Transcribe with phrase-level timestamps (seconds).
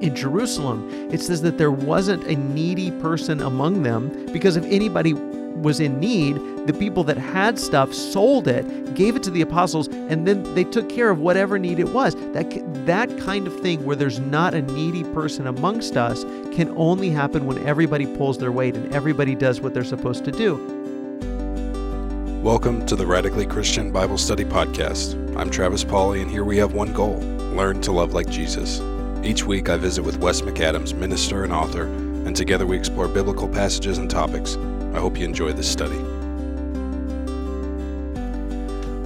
[0.00, 5.12] in Jerusalem, it says that there wasn't a needy person among them because if anybody
[5.12, 9.88] was in need, the people that had stuff sold it, gave it to the apostles,
[9.88, 12.14] and then they took care of whatever need it was.
[12.32, 12.50] That
[12.86, 16.24] that kind of thing where there's not a needy person amongst us
[16.54, 20.32] can only happen when everybody pulls their weight and everybody does what they're supposed to
[20.32, 20.56] do.
[22.42, 25.14] Welcome to the Radically Christian Bible Study Podcast.
[25.36, 27.18] I'm Travis Pauley, and here we have one goal
[27.54, 28.80] learn to love like Jesus.
[29.22, 33.46] Each week, I visit with Wes McAdams, minister and author, and together we explore biblical
[33.46, 34.56] passages and topics.
[34.94, 35.98] I hope you enjoy this study.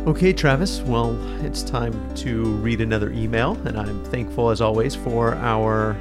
[0.08, 5.34] Okay, Travis, well, it's time to read another email, and I'm thankful as always for
[5.34, 5.96] our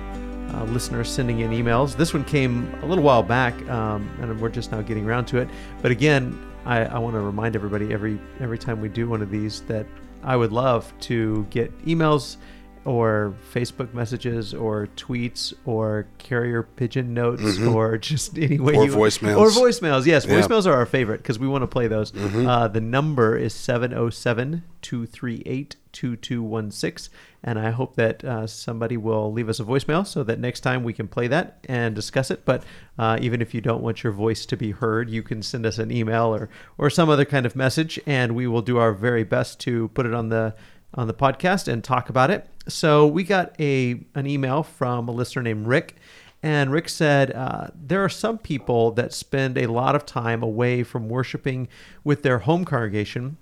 [0.54, 1.98] uh, listeners sending in emails.
[1.98, 5.40] This one came a little while back, um, and we're just now getting around to
[5.40, 5.50] it.
[5.82, 9.32] But again, I, I want to remind everybody every every time we do one of
[9.32, 9.88] these that
[10.22, 12.38] I would love to get emails
[12.86, 17.74] or Facebook messages or tweets or carrier pigeon notes Mhm.
[17.74, 19.38] or just any way Or you voicemails.
[19.38, 20.06] or voicemails.
[20.06, 20.40] Yes, Yeah.
[20.42, 22.12] voicemails are our favorite because we want to play those.
[22.12, 22.46] Mhm.
[22.48, 27.10] Uh, the number is 707 238 2216.
[27.46, 30.84] And I hope that uh, somebody will leave us a voicemail so that next time
[30.84, 32.44] we can play that and discuss it.
[32.46, 32.64] But
[32.98, 35.78] uh, even if you don't want your voice to be heard, you can send us
[35.78, 39.24] an email or, or some other kind of message, and we will do our very
[39.24, 40.54] best to put it on the
[40.96, 42.48] on the podcast and talk about it.
[42.68, 45.96] So we got a an email from a listener named Rick,
[46.42, 50.84] and Rick said uh, there are some people that spend a lot of time away
[50.84, 51.68] from worshiping
[52.04, 53.38] with their home congregation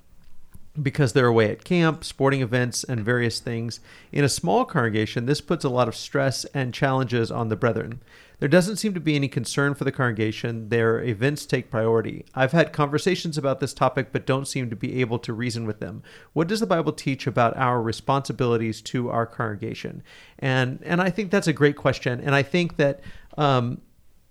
[0.82, 3.80] because they're away at camp, sporting events, and various things.
[4.12, 8.02] In a small congregation, this puts a lot of stress and challenges on the brethren.
[8.42, 10.70] There doesn't seem to be any concern for the congregation.
[10.70, 12.26] Their events take priority.
[12.34, 15.80] I've had conversations about this topic, but don't seem to be able to reason with
[15.80, 16.02] them.
[16.34, 20.02] What does the Bible teach about our responsibilities to our congregation?
[20.40, 22.20] And and I think that's a great question.
[22.20, 23.02] And I think that
[23.38, 23.80] um,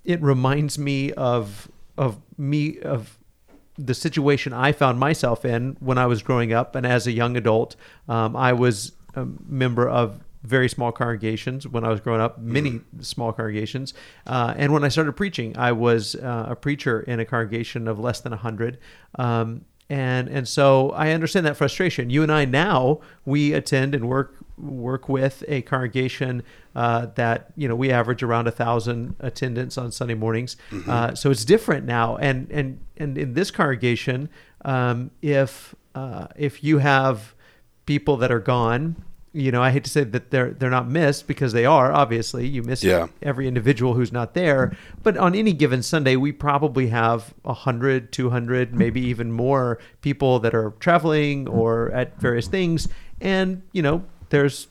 [0.04, 3.16] it reminds me of of me of
[3.78, 7.36] the situation I found myself in when I was growing up and as a young
[7.36, 7.76] adult.
[8.08, 12.80] Um, I was a member of very small congregations when I was growing up, many
[13.00, 13.94] small congregations.
[14.26, 17.98] Uh, and when I started preaching, I was uh, a preacher in a congregation of
[17.98, 18.78] less than 100.
[19.18, 22.10] Um, and, and so I understand that frustration.
[22.10, 26.42] You and I now, we attend and work work with a congregation
[26.76, 30.56] uh, that you know we average around a thousand attendance on Sunday mornings.
[30.86, 34.28] Uh, so it's different now, and and and in this congregation,
[34.64, 37.34] um, if uh, if you have
[37.86, 38.94] people that are gone,
[39.32, 41.92] you know I hate to say that they're they're not missed because they are.
[41.92, 43.06] Obviously, you miss Yeah.
[43.22, 44.76] every individual who's not there.
[45.02, 50.54] But on any given Sunday, we probably have 100, 200, maybe even more people that
[50.54, 52.88] are traveling or at various things.
[53.20, 54.66] And, you know, there's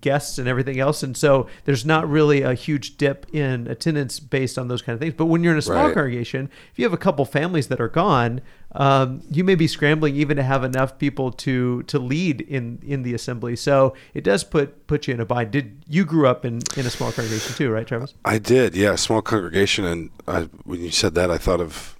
[0.00, 1.02] guests and everything else.
[1.02, 5.00] And so there's not really a huge dip in attendance based on those kind of
[5.00, 5.14] things.
[5.16, 5.94] But when you're in a small Right.
[5.94, 8.40] congregation, if you have a couple families that are gone,
[8.72, 13.02] um, you may be scrambling even to have enough people to to lead in in
[13.02, 13.56] the assembly.
[13.56, 15.50] So it does put put you in a bind.
[15.50, 18.14] Did you grew up in in a small congregation too, right, Travis?
[18.24, 19.84] I did, yeah, small congregation.
[19.84, 21.96] And I, when you said that, I thought of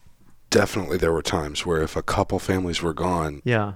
[0.51, 3.73] definitely there were times where if a couple families were gone, Yeah.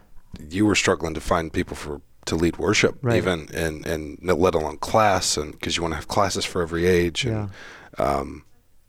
[0.51, 3.17] you were struggling to find people for to lead worship, Right.
[3.17, 6.87] even and and let alone class, and because you want to have classes for every
[6.87, 7.25] age.
[7.25, 7.51] And
[7.99, 8.45] um,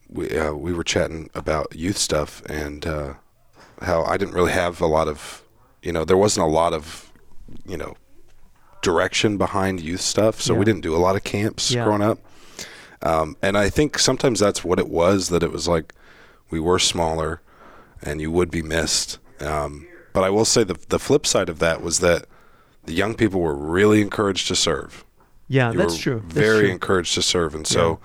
[0.10, 3.14] we uh, we were chatting about youth stuff and uh,
[3.82, 5.44] how I didn't really have a lot of,
[5.82, 7.12] you know, there wasn't a lot of,
[7.66, 7.96] you know,
[8.82, 10.60] direction behind youth stuff, so Yeah.
[10.60, 11.86] we didn't do a lot of camps Yeah.
[11.86, 12.20] growing up.
[13.02, 15.30] Um, and I think sometimes that's what it was.
[15.30, 15.94] That it was like
[16.50, 17.42] we were smaller,
[18.02, 19.18] and you would be missed.
[19.42, 22.26] Um, but I will say the the flip side of that was that
[22.86, 25.06] the young people were really encouraged to serve.
[25.48, 26.22] Yeah, You that's true.
[26.24, 26.72] That's Very true.
[26.72, 28.00] encouraged to serve, and so,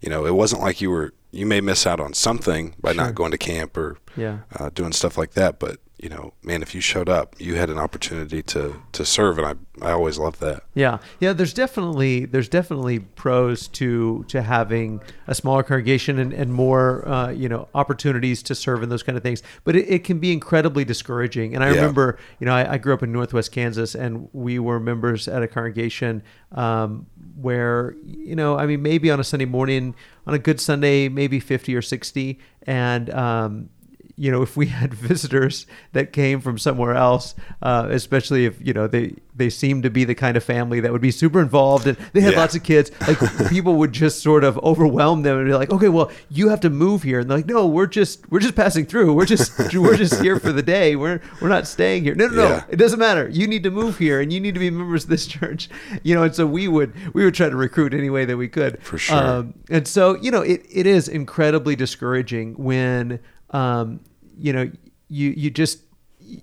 [0.00, 3.04] you know, it wasn't like you were you may miss out on something by Sure.
[3.04, 4.38] not going to camp or Yeah.
[4.58, 5.58] uh, doing stuff like that.
[5.58, 9.38] But you know, man, if you showed up, you had an opportunity to to serve,
[9.38, 9.54] and I
[9.88, 10.64] I always loved that.
[10.74, 11.32] Yeah, yeah.
[11.32, 17.30] There's definitely there's definitely pros to to having a smaller congregation and, and more uh,
[17.30, 19.42] you know opportunities to serve and those kind of things.
[19.62, 21.54] But it, it can be incredibly discouraging.
[21.54, 21.76] And I Yeah.
[21.76, 25.42] remember you know I, I grew up in Northwest Kansas and we were members at
[25.42, 26.22] a congregation
[26.52, 29.94] um, where you know I mean maybe on a Sunday morning
[30.26, 33.70] on a good Sunday maybe 50 or 60 and um,
[34.16, 38.72] you know, if we had visitors that came from somewhere else, uh, especially if you
[38.72, 41.88] know they they seem to be the kind of family that would be super involved
[41.88, 42.38] and they had Yeah.
[42.40, 43.18] lots of kids, like
[43.48, 46.70] people would just sort of overwhelm them and be like, okay, well, you have to
[46.70, 49.96] move here, and they're like, no, we're just we're just passing through, we're just we're
[49.96, 52.14] just here for the day, we're we're not staying here.
[52.14, 52.64] No, no, no, Yeah.
[52.68, 53.28] it doesn't matter.
[53.28, 55.68] You need to move here, and you need to be members of this church,
[56.04, 56.22] you know.
[56.22, 58.98] And so we would we would try to recruit any way that we could, For
[58.98, 59.16] sure.
[59.16, 63.18] Um, and so you know, it, it is incredibly discouraging when
[63.54, 64.00] um,
[64.36, 64.70] you know
[65.08, 65.78] you you just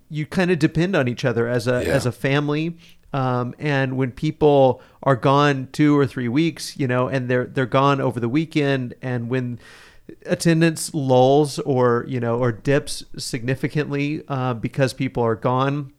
[0.10, 1.94] you kind of depend on each other as a Yeah.
[1.94, 2.78] as a family.
[3.13, 7.66] Um, and when people are gone two or three weeks, you know, and they're they're
[7.81, 9.60] gone over the weekend, and when
[10.25, 15.92] attendance lulls or you know or dips significantly uh, because people are gone,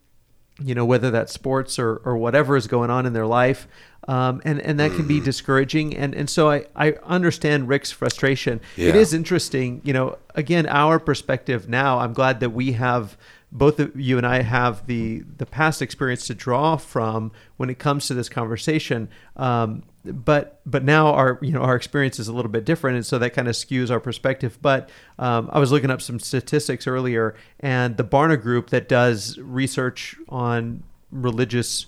[0.64, 3.67] you know whether that's sports or, or whatever is going on in their life
[4.09, 5.25] um, and and that can be Mm-hmm.
[5.25, 9.00] discouraging and and so I, I understand Rick's frustration it Yeah.
[9.00, 13.17] is interesting you know again our perspective now I'm glad that we have
[13.55, 17.79] both of you and I have the the past experience to draw from when it
[17.79, 22.32] comes to this conversation um, but but now our you know our experience is a
[22.32, 24.58] little bit different and so that kind of skews our perspective.
[24.60, 29.38] But um, i was looking up some statistics earlier and the barna group that does
[29.38, 31.87] research on religious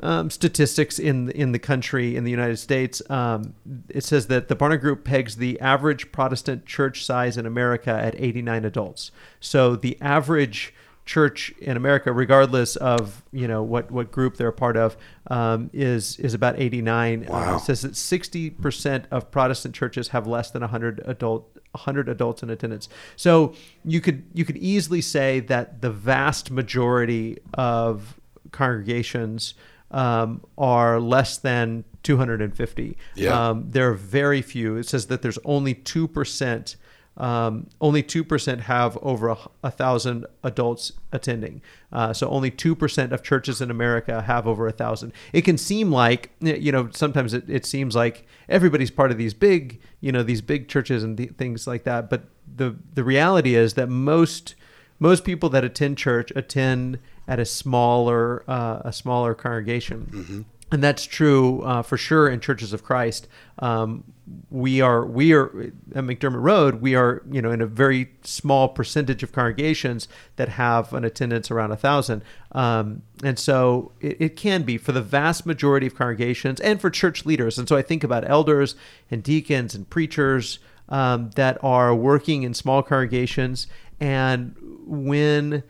[0.00, 3.54] um, statistics in in the country in the united states um,
[3.88, 8.14] it says that the barna group pegs the average protestant church size in america at
[8.20, 9.10] 89 adults.
[9.40, 10.74] So the average
[11.06, 14.96] church in America, regardless of you know what what group they're a part of,
[15.28, 17.24] um, is is about 89.
[17.28, 17.56] Uh, Wow.
[17.56, 22.42] it says that 60 percent of Protestant churches have less than 100 adult 100 adults
[22.42, 22.88] in attendance.
[23.16, 23.54] So
[23.84, 28.18] you could you could easily say that the vast majority of
[28.50, 29.54] congregations
[29.92, 32.96] um, are less than 250.
[33.14, 33.48] Yeah.
[33.50, 34.76] Um, there are very few.
[34.76, 36.76] It says that there's only two percent.
[37.16, 41.62] Um, only two percent have over a, a thousand adults attending.
[41.90, 45.12] Uh, so only two percent of churches in America have over a thousand.
[45.32, 49.32] It can seem like you know sometimes it, it seems like everybody's part of these
[49.32, 52.10] big you know these big churches and th- things like that.
[52.10, 52.24] But
[52.54, 54.54] the the reality is that most
[54.98, 56.98] most people that attend church attend
[57.28, 60.44] at a smaller uh, a smaller congregation.
[60.72, 63.28] And that's true uh, for sure in churches of Christ.
[63.60, 64.02] Um,
[64.50, 65.46] we are we are
[65.94, 66.80] at McDermott Road.
[66.80, 71.50] We are you know in a very small percentage of congregations that have an attendance
[71.50, 75.94] around a thousand, um, and so it, it can be for the vast majority of
[75.94, 77.56] congregations and for church leaders.
[77.56, 78.74] And so I think about elders
[79.08, 80.58] and deacons and preachers
[80.88, 83.68] um, that are working in small congregations,
[84.00, 85.62] and when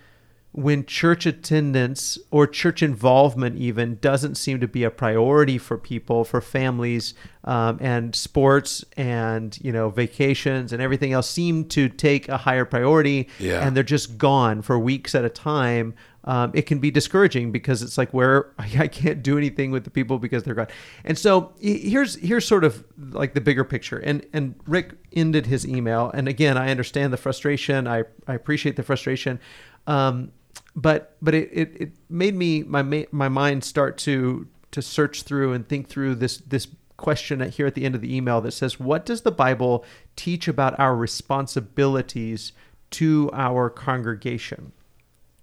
[0.56, 6.24] when church attendance or church involvement even doesn't seem to be a priority for people
[6.24, 7.12] for families
[7.44, 12.64] um, and sports and you know vacations and everything else seem to take a higher
[12.64, 13.66] priority Yeah.
[13.66, 15.94] and they're just gone for weeks at a time
[16.24, 19.90] um, it can be discouraging because it's like where I can't do anything with the
[19.90, 20.66] people because they're gone.
[21.04, 22.82] And so here's here's sort of
[23.12, 23.98] like the bigger picture.
[23.98, 26.10] And and Rick ended his email.
[26.12, 27.86] And again, I understand the frustration.
[27.86, 29.38] I I appreciate the frustration.
[29.86, 30.32] Um,
[30.76, 35.54] but but it, it, it made me my my mind start to to search through
[35.54, 38.78] and think through this this question here at the end of the email that says
[38.78, 39.84] what does the Bible
[40.14, 42.52] teach about our responsibilities
[42.90, 44.72] to our congregation?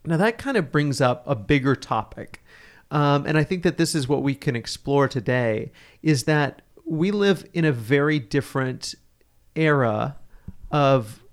[0.05, 2.43] Now, that kind of brings up a bigger topic.
[2.91, 5.71] Um, and I think that this is what we can explore today
[6.01, 8.93] is that we live in a very different
[9.55, 10.17] era
[10.71, 11.23] of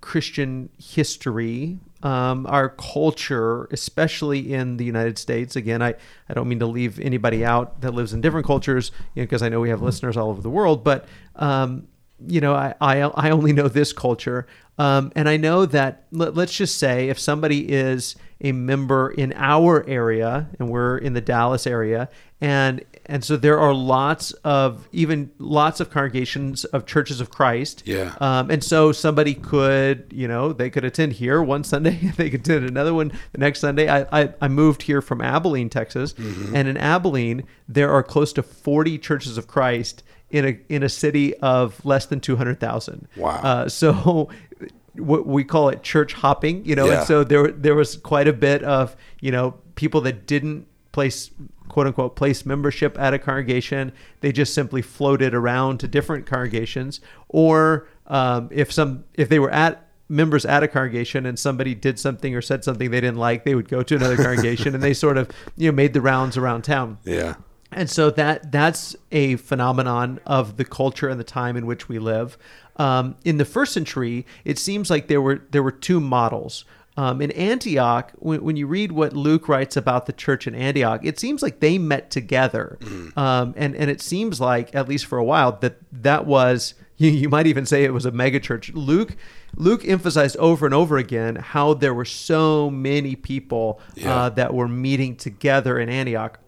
[0.00, 5.56] Christian history, um, our culture, especially in the United States.
[5.56, 5.94] Again, I,
[6.28, 9.42] I don't mean to leave anybody out that lives in different cultures, you know, because
[9.42, 11.88] I know we have listeners all over the world, but um,
[12.26, 14.46] you know, I, I, I only know this culture.
[14.78, 19.32] Um, and I know that, let, let's just say, if somebody is a member in
[19.34, 24.86] our area, and we're in the Dallas area, and and so there are lots of
[24.92, 27.82] even lots of congregations of churches of Christ.
[27.86, 28.14] Yeah.
[28.20, 32.40] Um, and so somebody could, you know, they could attend here one Sunday, they could
[32.40, 33.88] attend another one the next Sunday.
[33.88, 36.14] I, I, I moved here from Abilene, Texas,
[36.54, 40.88] and in Abilene there are close to 40 churches of Christ in a in a
[40.88, 43.08] city of less than 200,000.
[43.16, 43.30] Wow.
[43.42, 44.28] Uh, so
[44.94, 46.98] what we call it church hopping, you know, Yeah.
[46.98, 51.30] and so there there was quite a bit of you know people that didn't place
[51.68, 57.00] quote unquote place membership at a congregation they just simply floated around to different congregations
[57.28, 61.98] or um, if some if they were at members at a congregation and somebody did
[61.98, 64.94] something or said something they didn't like they would go to another congregation and they
[64.94, 67.34] sort of you know made the rounds around town Yeah.
[67.72, 71.98] And so that that's a phenomenon of the culture and the time in which we
[71.98, 72.38] live.
[72.76, 76.64] Um, in the first century, it seems like there were there were two models.
[76.98, 81.02] Um, in Antioch, when, when, you read what Luke writes about the church in Antioch,
[81.04, 83.18] it seems like they met together, mm-hmm.
[83.18, 87.10] um, and and it seems like at least for a while that that was you,
[87.10, 88.70] you might even say it was a megachurch.
[88.74, 89.16] Luke
[89.56, 94.14] Luke emphasized over and over again how there were so many people yeah.
[94.14, 96.38] uh, that were meeting together in Antioch.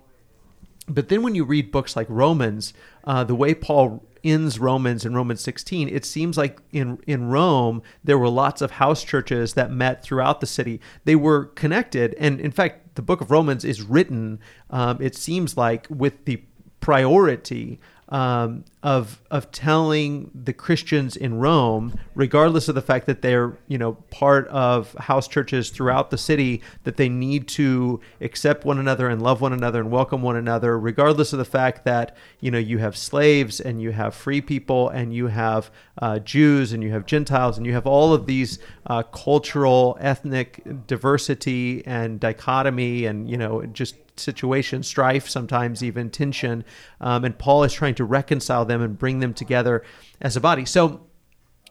[0.89, 2.73] But then when you read books like Romans,
[3.05, 7.83] uh, the way Paul ends Romans in Romans 16, it seems like in in Rome
[8.03, 10.81] there were lots of house churches that met throughout the city.
[11.05, 14.41] They were connected, and in fact, the book of Romans is written.
[14.71, 16.43] Um, it seems like with the
[16.81, 17.81] priority
[18.11, 23.77] um, of of telling the Christians in Rome, regardless of the fact that they're you
[23.77, 29.09] know part of house churches throughout the city, that they need to accept one another
[29.09, 32.59] and love one another and welcome one another, regardless of the fact that you know
[32.59, 36.91] you have slaves and you have free people and you have uh, Jews and you
[36.93, 43.29] have Gentiles and you have all of these uh, cultural, ethnic diversity and dichotomy and
[43.29, 46.65] you know just situation, strife, sometimes even tension.
[47.01, 49.83] Um, and Paul is trying to reconcile them and bring them together
[50.21, 50.65] as a body.
[50.65, 51.07] So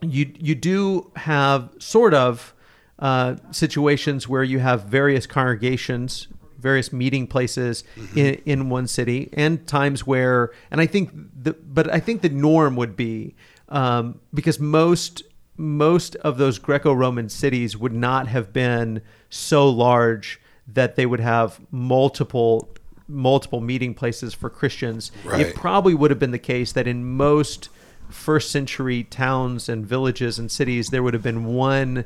[0.01, 2.53] you you do have sort of
[2.99, 6.27] uh, situations where you have various congregations
[6.59, 8.17] various meeting places mm-hmm.
[8.17, 12.29] in, in one city and times where and i think the but i think the
[12.29, 13.35] norm would be
[13.69, 15.23] um, because most
[15.55, 20.41] most of those greco-roman cities would not have been so large
[20.73, 22.69] that they would have multiple
[23.09, 25.11] multiple meeting places for Christians.
[25.23, 25.39] Right.
[25.39, 27.69] It probably would have been the case that in most
[28.09, 32.05] first century towns and villages and cities there would have been one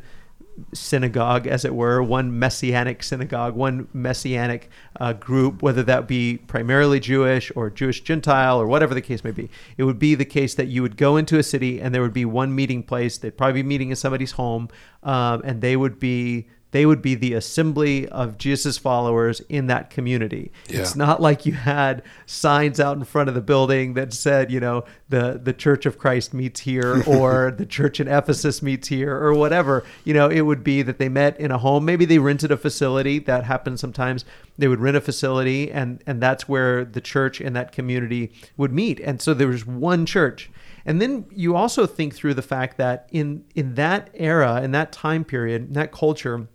[0.73, 6.99] synagogue, as it were, one messianic synagogue, one messianic uh, group, whether that be primarily
[6.99, 9.49] Jewish or Jewish Gentile or whatever the case may be.
[9.77, 12.13] It would be the case that you would go into a city and there would
[12.13, 13.17] be one meeting place.
[13.17, 14.69] They'd probably be meeting in somebody's home,
[15.03, 19.89] um, and they would be they would be the assembly of Jesus followers in that
[19.89, 20.51] community.
[20.67, 20.79] Yeah.
[20.79, 24.59] It's not like you had signs out in front of the building that said, you
[24.59, 29.15] know, the the Church of Christ meets here or the church in Ephesus meets here
[29.15, 29.83] or whatever.
[30.05, 31.85] You know, it would be that they met in a home.
[31.85, 33.19] Maybe they rented a facility.
[33.19, 34.23] That happens sometimes.
[34.57, 38.71] They would rent a facility and and that's where the church in that community would
[38.71, 38.99] meet.
[39.01, 40.49] And so there was one church.
[40.85, 44.91] And then you also think through the fact that in in that era, in that
[44.91, 46.47] time period, in that culture,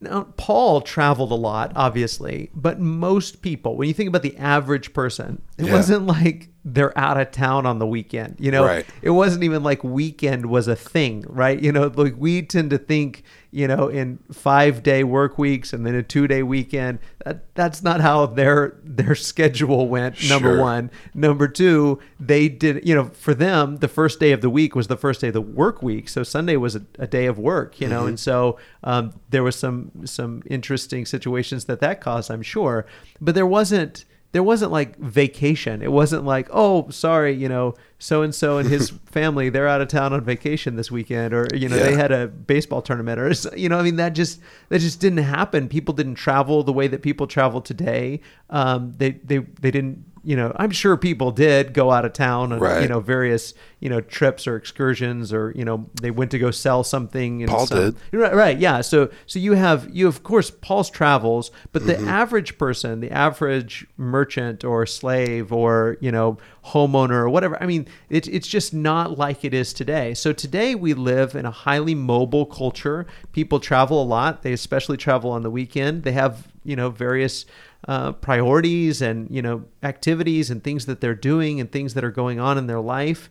[0.00, 4.94] now, Paul traveled a lot, obviously, but most people, when you think about the average
[4.94, 5.72] person, it yeah.
[5.74, 8.36] wasn't like they're out of town on the weekend.
[8.38, 8.86] You know, right.
[9.02, 11.60] it wasn't even like weekend was a thing, right?
[11.60, 15.84] You know, like we tend to think, you know, in five day work weeks and
[15.84, 16.98] then a two day weekend.
[17.26, 20.28] That, that's not how their their schedule went.
[20.30, 20.60] Number sure.
[20.62, 22.86] one, number two, they did.
[22.88, 25.34] You know, for them, the first day of the week was the first day of
[25.34, 26.08] the work week.
[26.08, 27.80] So Sunday was a, a day of work.
[27.80, 28.08] You know, mm-hmm.
[28.08, 32.86] and so um, there was some some interesting situations that that caused, I'm sure,
[33.20, 35.82] but there wasn't there wasn't like vacation.
[35.82, 39.80] It wasn't like, oh, sorry, you know, so and so and his family they're out
[39.80, 41.82] of town on vacation this weekend, or you know, yeah.
[41.84, 44.40] they had a baseball tournament, or you know, I mean, that just
[44.70, 45.68] that just didn't happen.
[45.68, 48.20] People didn't travel the way that people travel today.
[48.48, 52.52] Um, they they they didn't you know, I'm sure people did go out of town
[52.52, 52.82] on right.
[52.82, 56.50] you know various you know trips or excursions or you know they went to go
[56.50, 57.46] sell something.
[57.46, 58.82] Paul some, did right, right, yeah.
[58.82, 62.08] So so you have you of course Paul's travels, but the mm-hmm.
[62.08, 67.86] average person, the average merchant or slave or you know homeowner or whatever, I mean,
[68.08, 70.14] it's it's just not like it is today.
[70.14, 73.06] So today we live in a highly mobile culture.
[73.32, 74.42] People travel a lot.
[74.42, 76.02] They especially travel on the weekend.
[76.02, 77.46] They have you know various
[77.88, 82.10] uh, priorities and you know activities and things that they're doing and things that are
[82.10, 83.30] going on in their life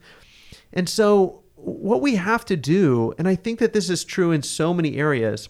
[0.73, 4.41] and so what we have to do and i think that this is true in
[4.41, 5.49] so many areas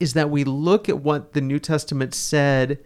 [0.00, 2.78] is that we look at what the new testament said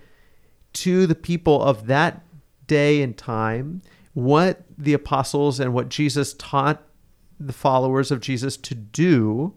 [0.72, 2.22] to the people of that
[2.66, 3.82] day and time
[4.14, 6.82] what the apostles and what jesus taught
[7.38, 9.54] the followers of jesus to do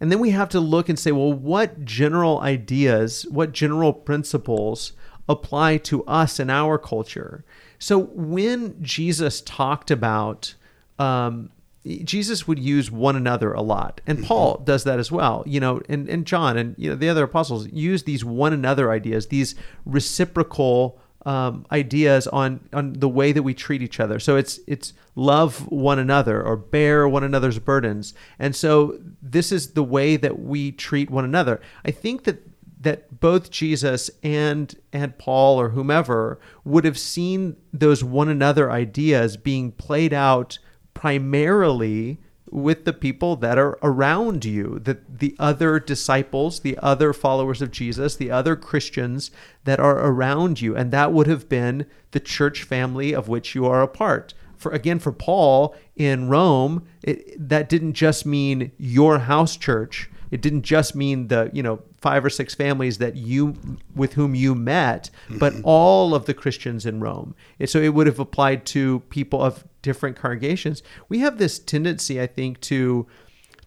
[0.00, 4.92] and then we have to look and say, well, what general ideas, what general principles
[5.28, 7.44] apply to us in our culture?
[7.78, 10.54] So when Jesus talked about,
[10.98, 11.50] um,
[11.84, 14.26] Jesus would use one another a lot, and mm-hmm.
[14.26, 15.42] Paul does that as well.
[15.46, 18.90] You know, and, and John and you know the other apostles use these one another
[18.90, 19.54] ideas, these
[19.86, 24.18] reciprocal um, ideas on on the way that we treat each other.
[24.18, 29.72] So it's it's love one another or bear one another's burdens, and so this is
[29.72, 31.60] the way that we treat one another.
[31.84, 32.42] I think that
[32.80, 39.36] that both Jesus and and Paul or whomever would have seen those one another ideas
[39.36, 40.58] being played out
[40.94, 42.18] primarily
[42.50, 47.70] with the people that are around you, the, the other disciples, the other followers of
[47.70, 49.30] Jesus, the other Christians
[49.64, 50.76] that are around you.
[50.76, 54.34] And that would have been the church family of which you are a part.
[54.56, 60.10] For again, for Paul in Rome, it, that didn't just mean your house church.
[60.30, 63.56] It didn't just mean the, you know, five or six families that you
[63.94, 67.34] with whom you met, but all of the Christians in Rome.
[67.58, 70.82] And so it would have applied to people of different congregations.
[71.08, 73.06] We have this tendency, I think, to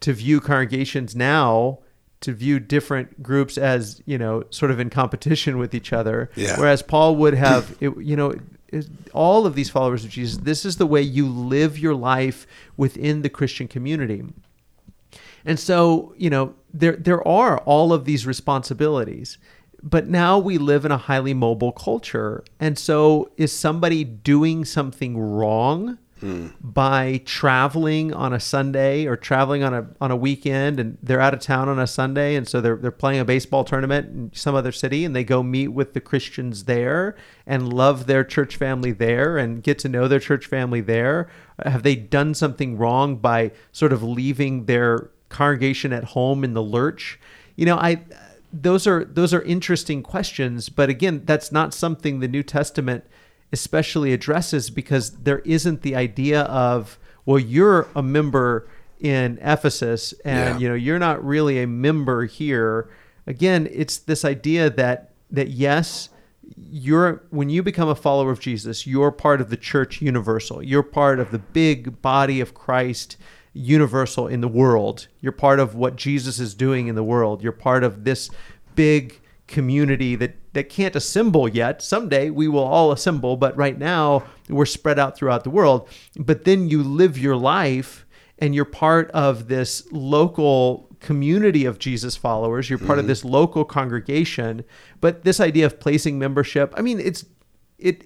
[0.02, 1.80] to view congregations now
[2.24, 6.30] to view different groups as you know sort of in competition with each other.
[6.36, 6.58] Yeah.
[6.58, 8.34] Whereas Paul would have, it, you know,
[9.14, 10.38] all of these followers of Jesus.
[10.38, 14.24] This is the way you live your life within the Christian community.
[15.46, 19.38] And so, you know, there there are all of these responsibilities.
[19.84, 22.44] But now we live in a highly mobile culture.
[22.60, 26.00] And so is somebody doing something wrong?
[26.24, 26.48] Hmm.
[26.62, 31.34] by traveling on a Sunday or traveling on a on a weekend and they're out
[31.34, 34.56] of town on a Sunday and so they're they're playing a baseball tournament in some
[34.56, 38.94] other city and they go meet with the Christians there and love their church family
[38.94, 41.28] there and get to know their church family there
[41.66, 46.64] have they done something wrong by sort of leaving their congregation at home in the
[46.64, 47.20] lurch
[47.58, 48.02] you know I
[48.54, 53.04] those are those are interesting questions but again that's not something the New Testament
[53.52, 58.68] especially addresses because there isn't the idea of well you're a member
[59.00, 60.58] in Ephesus and yeah.
[60.60, 62.90] you know you're not really a member here.
[63.28, 66.10] Again it's this idea that that yes
[66.56, 70.64] you're when you become a follower of Jesus you're part of the church universal.
[70.64, 73.18] You're part of the big body of Christ
[73.54, 77.52] universal in the world you're part of what Jesus is doing in the world you're
[77.52, 78.30] part of this
[78.76, 81.82] big community that that can't assemble yet.
[81.82, 85.88] Someday we will all assemble, but right now we're spread out throughout the world.
[86.16, 88.06] But then you live your life
[88.40, 92.70] and you're part of this local community of Jesus followers.
[92.70, 93.00] You're part mm-hmm.
[93.00, 94.64] of this local congregation.
[95.02, 97.26] But this idea of placing membership, I mean, it's
[97.80, 98.04] it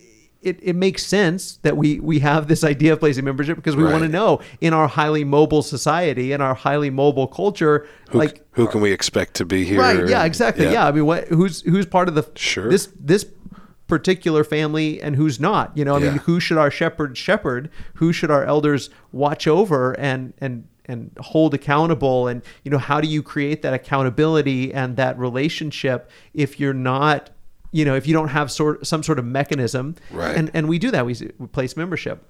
[0.48, 3.84] it, it makes sense that we we have this idea of placing membership because we
[3.84, 3.92] right.
[3.92, 8.46] want to know in our highly mobile society in our highly mobile culture who, like
[8.51, 10.88] who can we expect to be here right yeah exactly yeah, yeah.
[10.88, 13.25] i mean what who's who's part of the sure this this
[13.88, 16.12] particular family and who's not you know i yeah.
[16.12, 21.12] mean who should our shepherd shepherd who should our elders watch over and and and
[21.20, 26.60] hold accountable and you know how do you create that accountability and that relationship if
[26.60, 27.29] you're not
[27.72, 30.36] you know, if you don't have sort some sort of mechanism, right.
[30.36, 32.30] and and we do that, we, we place membership,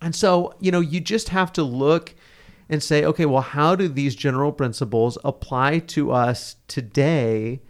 [0.00, 2.14] and so you know, you just have to look
[2.68, 7.62] and say, okay, well, how do these general principles apply to us today,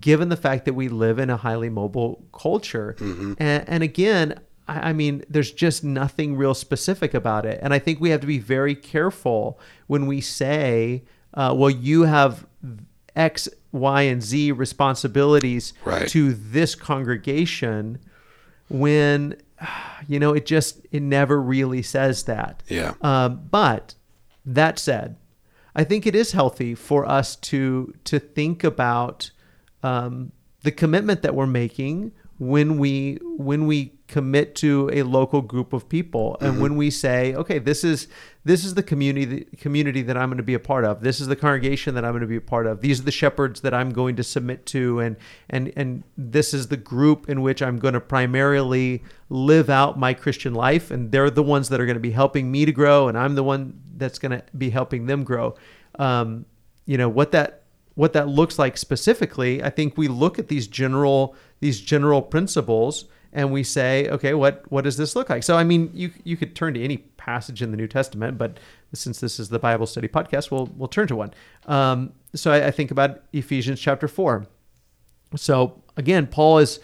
[0.00, 2.96] given the fact that we live in a highly mobile culture?
[2.98, 3.34] Mm-hmm.
[3.38, 7.78] And, and again, I, I mean, there's just nothing real specific about it, and I
[7.78, 12.46] think we have to be very careful when we say, uh, well, you have
[13.16, 16.08] X, Y, and Z responsibilities right.
[16.08, 17.98] to this congregation
[18.68, 19.36] when
[20.08, 22.62] you know it just it never really says that.
[22.68, 22.94] Yeah.
[23.00, 23.94] Um, but
[24.44, 25.16] that said,
[25.74, 29.30] I think it is healthy for us to to think about
[29.82, 35.72] um, the commitment that we're making when we when we commit to a local group
[35.72, 36.36] of people.
[36.40, 36.62] And mm-hmm.
[36.62, 38.08] when we say okay this is
[38.44, 41.00] this is the community the community that I'm going to be a part of.
[41.00, 42.80] This is the congregation that I'm going to be a part of.
[42.80, 45.00] These are the shepherds that I'm going to submit to.
[45.00, 45.16] And
[45.50, 50.14] and and this is the group in which I'm going to primarily live out my
[50.14, 50.90] Christian life.
[50.90, 53.08] And they're the ones that are going to be helping me to grow.
[53.08, 55.56] And I'm the one that's going to be helping them grow.
[55.98, 56.46] Um,
[56.84, 57.64] you know what that
[57.96, 63.06] what that looks like specifically, I think we look at these general these general principles
[63.36, 65.42] and we say, okay, what what does this look like?
[65.44, 68.58] So I mean, you you could turn to any passage in the New Testament, but
[68.94, 71.34] since this is the Bible study podcast, we'll we'll turn to one.
[71.66, 74.46] Um, so I, I think about Ephesians chapter four.
[75.36, 76.80] So again, Paul is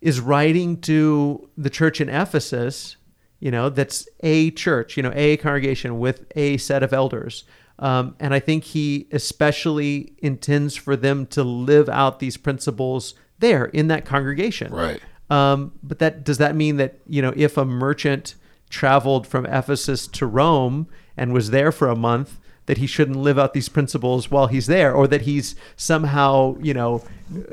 [0.00, 2.96] is writing to the church in Ephesus,
[3.40, 7.44] you know, that's a church, you know, a congregation with a set of elders.
[7.78, 13.66] Um, and I think he especially intends for them to live out these principles there
[13.66, 14.72] in that congregation.
[14.72, 15.02] Right.
[15.34, 18.34] Um, but that does that mean that you know if a merchant
[18.70, 23.38] traveled from Ephesus to Rome and was there for a month, that he shouldn't live
[23.38, 27.02] out these principles while he's there, or that he's somehow, you know,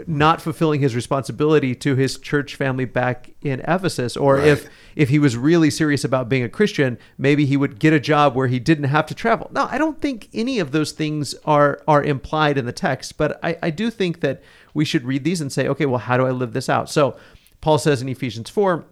[0.08, 4.48] not fulfilling his responsibility to his church family back in Ephesus, or Right.
[4.48, 8.00] if if he was really serious about being a Christian, maybe he would get a
[8.00, 9.50] job where he didn't have to travel.
[9.54, 13.40] No, I don't think any of those things are are implied in the text, but
[13.44, 14.42] I, I do think that
[14.74, 16.90] we should read these and say, okay, well, how do I live this out?
[16.90, 17.16] So
[17.62, 18.86] Paul says in Ephesians 4,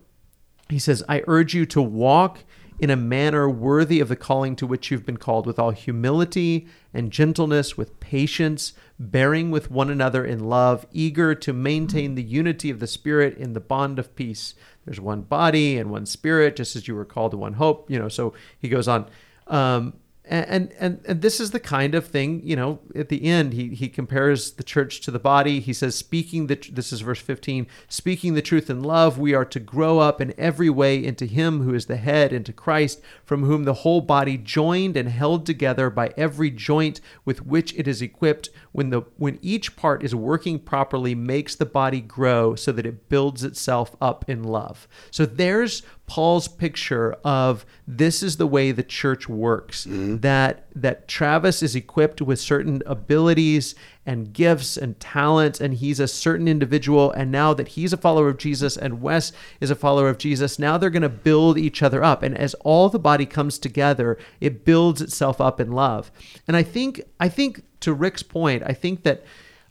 [0.69, 2.39] he says, I urge you to walk
[2.79, 6.67] in a manner worthy of the calling to which you've been called, with all humility
[6.93, 12.69] and gentleness, with patience, bearing with one another in love, eager to maintain the unity
[12.69, 14.55] of the Spirit in the bond of peace.
[14.85, 17.91] There's one body and one Spirit, just as you were called to one hope.
[17.91, 19.09] You know, so he goes on.
[19.47, 19.95] Um,
[20.29, 23.69] and, and and this is the kind of thing you know at the end he
[23.69, 25.59] he compares the church to the body.
[25.59, 29.45] He says speaking the this is verse 15 speaking the truth in love we are
[29.45, 33.43] to grow up in every way into him who is the head into Christ from
[33.43, 38.01] whom the whole body joined and held together by every joint with which it is
[38.01, 42.85] equipped when the when each part is working properly makes the body grow so that
[42.85, 44.87] it builds itself up in love.
[45.11, 50.17] So there's Paul's picture of this is the way the church works mm-hmm.
[50.17, 53.75] that that Travis is equipped with certain abilities
[54.09, 57.11] and gifts and talents and he's a certain individual.
[57.11, 60.57] And now that he's a follower of Jesus and Wes is a follower of Jesus
[60.57, 62.23] now they're going to build each other up.
[62.23, 66.11] And as all the body comes together it builds itself up in love.
[66.47, 69.23] And I think I think to Rick's point I think that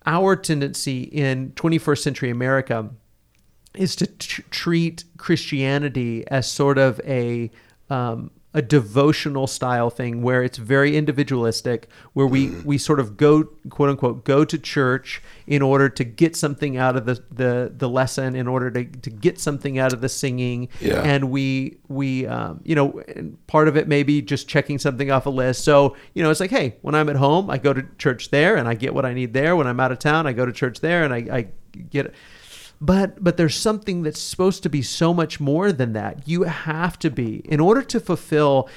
[0.07, 2.91] our tendency in 21st century America
[3.75, 7.51] is to t- treat Christianity as sort of a
[7.91, 13.45] um, a devotional style thing where it's very individualistic, where we we sort of go
[13.69, 17.89] quote unquote go to church in order to get something out of the the, the
[17.89, 21.03] lesson, in order to, to get something out of the singing, Yeah.
[21.03, 25.11] and we we um, you know and part of it may be just checking something
[25.11, 25.63] off a list.
[25.63, 28.57] So you know it's like hey, when I'm at home, I go to church there
[28.57, 29.57] and I get what I need there.
[29.57, 31.47] When I'm out of town, I go to church there and I, I
[31.91, 32.15] get
[32.81, 36.29] but but there's something that's supposed to be so much more than that.
[36.29, 37.37] You have to be.
[37.45, 38.69] In order to fulfill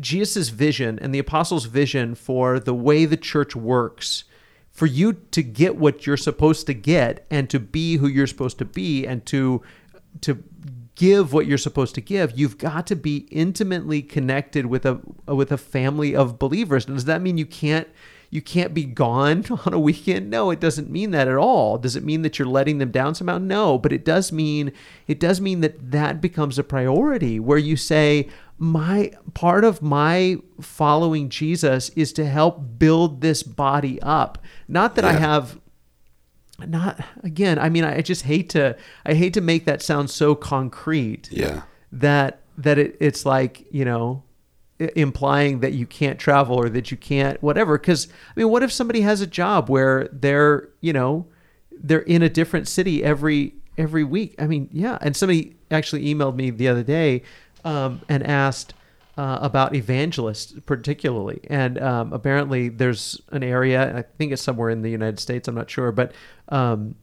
[0.00, 4.24] jesus' vision and the apostles vision for the way the church works
[4.72, 8.58] for you to get what you're supposed to get and to be who you're supposed
[8.58, 9.62] to be and to
[10.20, 10.42] to
[10.96, 15.52] give what you're supposed to give you've got to be intimately connected with a with
[15.52, 16.84] a family of believers.
[16.86, 17.88] Does that mean you can't
[18.30, 20.30] you can't be gone on a weekend?
[20.30, 21.78] No it doesn't mean that at all.
[21.78, 23.38] Does it mean that you're letting them down somehow?
[23.38, 24.72] No but it does mean
[25.06, 30.36] it does mean that that becomes a priority where you say my part of my
[30.60, 34.38] following Jesus is to help build this body up.
[34.66, 35.58] Not that I have
[36.66, 40.34] not again i mean i just hate to i hate to make that sound so
[40.34, 41.62] concrete Yeah.
[41.92, 44.24] that that it, it's like you know
[44.96, 47.78] implying that you can't travel or that you can't whatever.
[47.78, 51.26] Because i mean what if somebody has a job where they're you know
[51.72, 54.34] they're in a different city every every week?
[54.38, 54.98] I mean yeah.
[55.00, 57.22] And somebody actually emailed me the other day
[57.64, 58.74] um, and asked
[59.16, 61.40] uh, about evangelists particularly.
[61.50, 65.54] And um, apparently there's an area i think it's somewhere in the united states i'm
[65.54, 66.12] not sure but
[66.50, 66.94] um,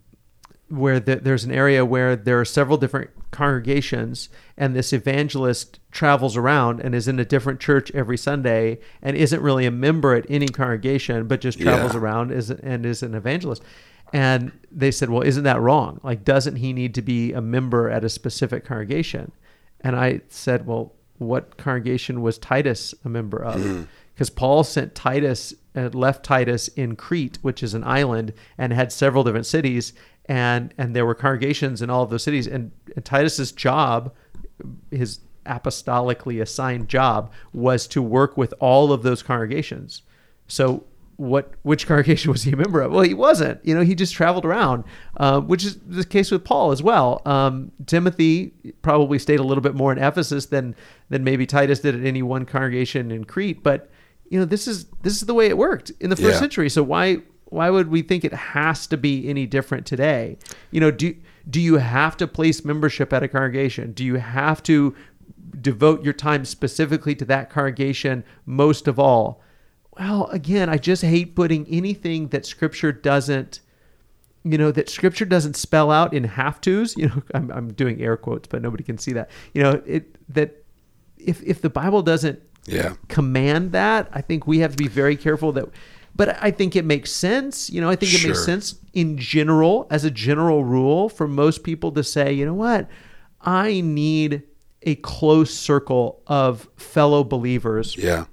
[0.69, 6.35] where the, there's an area where there are several different congregations and this evangelist travels
[6.37, 10.25] around and is in a different church every sunday and isn't really a member at
[10.29, 11.99] any congregation but just travels Yeah.
[11.99, 13.61] around is, and is an evangelist.
[14.13, 15.99] And they said well isn't that wrong?
[16.03, 19.31] Like doesn't he need to be a member at a specific congregation?
[19.81, 23.87] And i said well what congregation was titus a member of?
[24.13, 28.93] Because Paul sent Titus, uh, left Titus in Crete, which is an island, and had
[28.93, 29.91] several different cities,
[30.27, 32.47] and and there were congregations in all of those cities.
[32.47, 34.13] And, and Titus's job,
[34.91, 40.01] his apostolically assigned job, was to work with all of those congregations.
[40.47, 40.83] So
[41.17, 42.91] what which congregation was he a member of?
[42.91, 43.63] Well, he wasn't.
[43.65, 44.83] You know, he just traveled around,
[45.17, 47.21] uh, which is the case with Paul as well.
[47.25, 50.75] Um, Timothy probably stayed a little bit more in Ephesus than
[51.09, 53.63] than maybe Titus did at any one congregation in Crete.
[53.63, 53.89] But
[54.29, 56.39] you know, this is this is the way it worked in the first Yeah.
[56.39, 56.69] century.
[56.69, 57.19] So why
[57.55, 60.37] why would we think it has to be any different today?
[60.71, 61.15] You know, do
[61.49, 63.93] do you have to place membership at a congregation?
[63.93, 64.95] Do you have to
[65.61, 69.41] devote your time specifically to that congregation most of all?
[69.97, 73.61] Well, again, I just hate putting anything that scripture doesn't
[74.43, 77.99] you know that scripture doesn't spell out in have tos you know I'm, I'm doing
[77.99, 80.63] air quotes but nobody can see that you know it that
[81.17, 82.93] if if the bible doesn't Yeah.
[83.07, 85.65] command that i think we have to be very careful that
[86.15, 87.69] but i think it makes sense.
[87.69, 91.63] You know i think it makes sense in general as a general rule for most
[91.63, 92.87] people to say you know what?
[93.41, 94.43] I need
[94.81, 98.25] a close circle of fellow believers Yeah.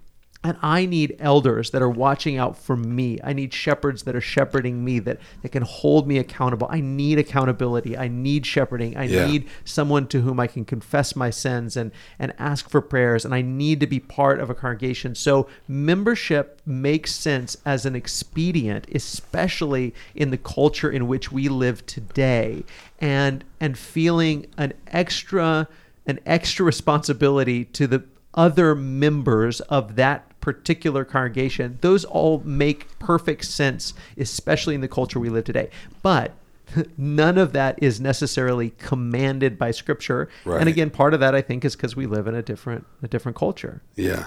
[0.44, 3.18] And I need elders that are watching out for me.
[3.22, 6.66] I need shepherds that are shepherding me, that, that can hold me accountable.
[6.68, 7.96] I need accountability.
[7.96, 8.96] I need shepherding.
[8.96, 9.26] I Yeah.
[9.26, 13.24] need someone to whom I can confess my sins and, and ask for prayers.
[13.24, 15.14] And I need to be part of a congregation.
[15.14, 21.86] So membership makes sense as an expedient, especially in the culture in which we live
[21.86, 22.64] today.
[23.00, 25.68] And and feeling an extra
[26.06, 28.02] an extra responsibility to the
[28.34, 31.78] other members of that particular congregation.
[31.80, 35.70] Those all make perfect sense, especially in the culture we live today.
[36.02, 36.32] But
[36.98, 40.28] none of that is necessarily commanded by scripture.
[40.44, 40.60] Right.
[40.60, 43.08] And again, part of that I think is because we live in a different a
[43.08, 43.80] different culture.
[43.96, 44.26] Yeah.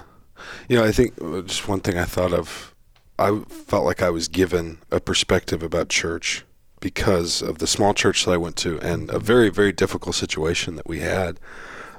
[0.67, 2.73] You know, I think uh, just one thing I thought of,
[3.19, 6.43] I felt like I was given a perspective about church
[6.81, 10.75] because of the small church that I went to and a very, very difficult situation
[10.75, 11.39] that we had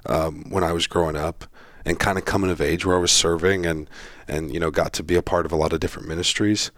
[0.04, 1.46] um, when I was growing up
[1.86, 3.88] and kind of coming of age where I was serving and,
[4.28, 6.70] and, you know, got to be a part of a lot of different ministries.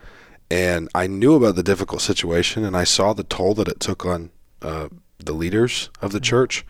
[0.51, 4.07] And I knew about the difficult situation and I saw the toll that it took
[4.07, 4.31] on
[4.63, 6.65] uh, the leaders of the church.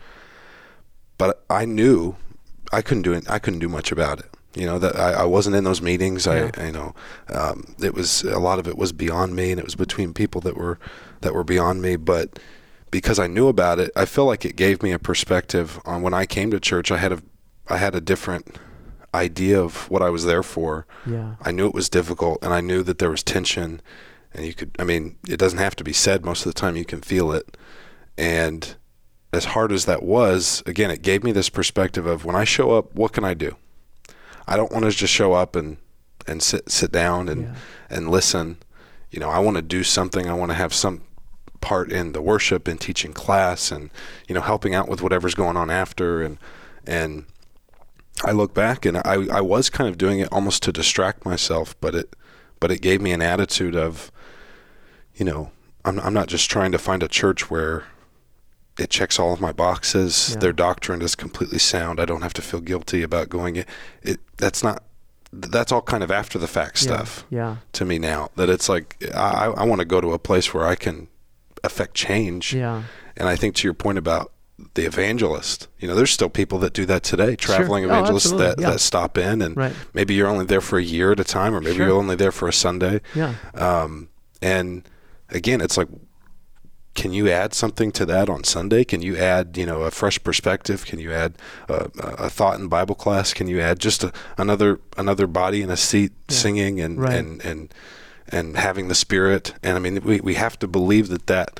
[1.17, 2.15] But I knew
[2.71, 3.29] I couldn't do it.
[3.29, 4.25] I couldn't do much about it.
[4.55, 6.25] You know that I, I wasn't in those meetings.
[6.25, 6.49] Yeah.
[6.57, 6.95] I, you know,
[7.31, 10.41] um, it was a lot of it was beyond me, and it was between people
[10.41, 10.79] that were
[11.21, 11.97] that were beyond me.
[11.97, 12.39] But
[12.89, 16.15] because I knew about it, I feel like it gave me a perspective on when
[16.15, 16.91] I came to church.
[16.91, 17.21] I had a
[17.69, 18.55] I had a different
[19.13, 20.85] idea of what I was there for.
[21.05, 21.35] Yeah.
[21.41, 23.81] I knew it was difficult, and I knew that there was tension,
[24.33, 24.75] and you could.
[24.79, 26.25] I mean, it doesn't have to be said.
[26.25, 27.57] Most of the time, you can feel it,
[28.17, 28.75] and
[29.31, 32.71] as hard as that was, again, it gave me this perspective of when I show
[32.71, 33.55] up, what can I do?
[34.47, 35.77] I don't want to just show up and
[36.27, 37.55] and sit sit down and Yeah.
[37.89, 38.57] and listen.
[39.11, 40.27] You know, I want to do something.
[40.29, 41.01] I want to have some
[41.61, 43.89] part in the worship and teaching class and
[44.27, 46.37] you know helping out with whatever's going on after and
[46.87, 47.25] and
[48.23, 51.75] I look back and I I was kind of doing it almost to distract myself,
[51.81, 52.15] but it
[52.59, 54.11] but it gave me an attitude of
[55.15, 55.51] you know,
[55.85, 57.85] I'm I'm not just trying to find a church where
[58.77, 60.31] it checks all of my boxes.
[60.33, 60.39] Yeah.
[60.39, 61.99] Their doctrine is completely sound.
[61.99, 63.67] I don't have to feel guilty about going it.
[64.01, 64.83] It that's not
[65.31, 66.87] that's all kind of after the fact Yeah.
[66.93, 67.55] stuff Yeah.
[67.73, 68.29] to me now.
[68.35, 71.07] That it's like I I want to go to a place where I can
[71.63, 72.53] affect change.
[72.53, 72.83] Yeah.
[73.17, 74.31] And I think to your point about
[74.75, 78.47] the evangelist, you know, there's still people that do that today, traveling Oh, evangelists absolutely.
[78.47, 78.69] that, Yeah.
[78.71, 79.73] that stop in and Right.
[79.93, 81.87] maybe you're only there for a year at a time or maybe Sure.
[81.87, 83.01] you're only there for a Sunday.
[83.15, 83.33] Yeah.
[83.55, 84.09] Um,
[84.41, 84.83] and
[85.29, 85.87] again, it's like,
[86.95, 88.83] can you add something to that on Sunday?
[88.83, 90.85] Can you add, you know, a fresh perspective?
[90.85, 91.35] Can you add
[91.69, 93.33] a, a thought in Bible class?
[93.33, 96.35] Can you add just a, another another body in a seat Yeah.
[96.35, 97.13] singing and, Right.
[97.13, 97.73] and and
[98.29, 99.53] and having the Spirit?
[99.63, 101.59] And I mean, we we have to believe that that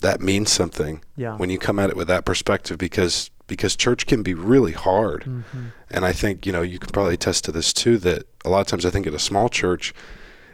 [0.00, 1.36] that means something Yeah.
[1.36, 5.22] when you come at it with that perspective because because church can be really hard.
[5.24, 5.66] Mm-hmm.
[5.90, 8.60] And I think, you know, you can probably attest to this too that a lot
[8.60, 9.94] of times I think at a small church,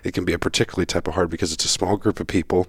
[0.04, 2.68] it can be a particularly type of hard because it's a small group of people.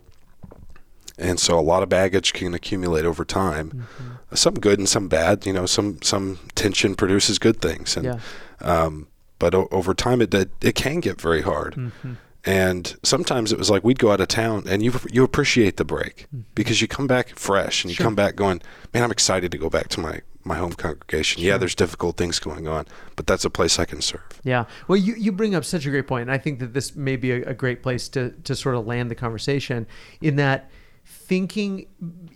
[1.18, 3.70] And so a lot of baggage can accumulate over time.
[3.70, 4.36] Mm-hmm.
[4.36, 5.46] Some good and some bad.
[5.46, 7.96] You know, some some tension produces good things.
[7.96, 8.20] And Yeah.
[8.62, 9.08] um,
[9.40, 11.76] but o- over time, it did, it can get very hard.
[11.76, 12.14] Mm-hmm.
[12.46, 15.86] And sometimes it was like we'd go out of town, and you you appreciate the
[15.86, 18.02] break because you come back fresh, and you Mm-hmm.
[18.04, 18.06] Sure.
[18.06, 18.62] come back going,
[18.94, 22.38] "Man, I'm excited to go back to my my home congregation." Yeah, there's difficult things
[22.40, 24.22] going on, but that's a place I can serve.
[24.44, 24.66] Yeah.
[24.88, 27.16] Well, you, you bring up such a great point, and I think that this may
[27.16, 29.88] be a, a great place to, to sort of land the conversation
[30.22, 30.70] in that
[31.04, 31.88] thinking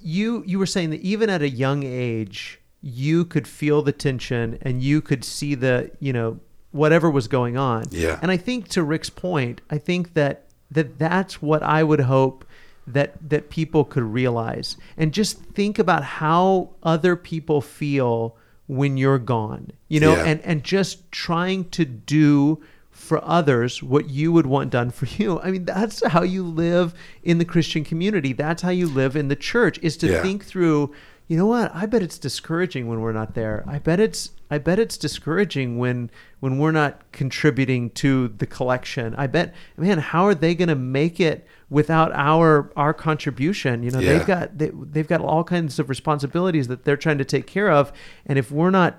[0.01, 4.57] you you were saying that even at a young age you could feel the tension
[4.61, 6.39] and you could see the you know
[6.71, 7.85] whatever was going on.
[7.91, 8.19] Yeah.
[8.21, 12.45] And I think to Rick's point, I think that that that's what I would hope
[12.85, 18.35] that that people could realize and just think about how other people feel
[18.67, 19.71] when you're gone.
[19.87, 20.23] You know, Yeah.
[20.25, 25.39] and and just trying to do for others what you would want done for you.
[25.39, 28.33] I mean, that's how you live in the Christian community.
[28.33, 30.21] That's how you live in the church is to Yeah.
[30.21, 30.91] think through,
[31.29, 31.71] you know what?
[31.75, 33.63] I bet it's discouraging when we're not there.
[33.67, 39.13] I bet it's I bet it's discouraging when when we're not contributing to the collection.
[39.15, 43.83] I bet man, how are they going to make it without our our contribution?
[43.83, 44.17] You know, Yeah.
[44.17, 47.69] they've got they, they've got all kinds of responsibilities that they're trying to take care
[47.71, 47.93] of,
[48.25, 48.97] and if we're not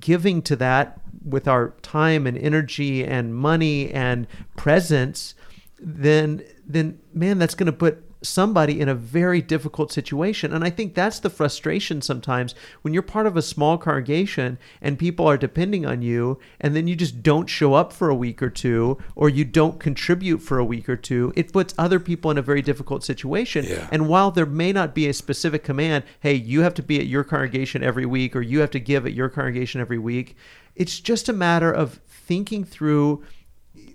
[0.00, 5.36] giving to that with our time and energy and money and presence,
[5.78, 10.52] then then man, that's going to put somebody in a very difficult situation.
[10.52, 14.98] And I think that's the frustration sometimes when you're part of a small congregation and
[14.98, 18.42] people are depending on you, and then you just don't show up for a week
[18.42, 21.32] or two, or you don't contribute for a week or two.
[21.36, 23.64] It puts other people in a very difficult situation.
[23.64, 23.88] Yeah.
[23.90, 27.06] And while there may not be a specific command, hey, you have to be at
[27.06, 30.36] your congregation every week, or you have to give at your congregation every week,
[30.74, 33.22] it's just a matter of thinking through